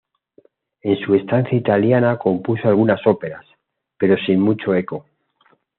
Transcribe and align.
En 0.81 0.97
su 1.05 1.13
estancia 1.13 1.55
italiana 1.55 2.17
compuso 2.17 2.67
algunas 2.67 3.05
óperas, 3.05 3.45
pero 3.99 4.17
sin 4.17 4.39
mucho 4.39 4.73
eco. 4.73 5.05